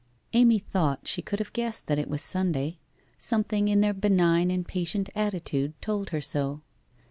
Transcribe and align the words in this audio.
Amy 0.33 0.57
thought 0.57 1.07
she 1.07 1.21
could 1.21 1.37
have 1.37 1.53
guessed 1.53 1.85
that 1.85 1.99
it 1.99 2.09
was 2.09 2.23
Sunday. 2.23 2.79
Something 3.19 3.67
in 3.67 3.81
their 3.81 3.93
benign 3.93 4.49
and 4.49 4.67
patient 4.67 5.11
attitude 5.13 5.79
told 5.79 6.09
her 6.09 6.21
so. 6.21 6.63